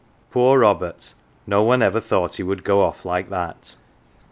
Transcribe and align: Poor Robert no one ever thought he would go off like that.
Poor 0.31 0.57
Robert 0.57 1.13
no 1.45 1.61
one 1.61 1.83
ever 1.83 1.99
thought 2.01 2.37
he 2.37 2.41
would 2.41 2.63
go 2.63 2.81
off 2.81 3.05
like 3.05 3.29
that. 3.29 3.75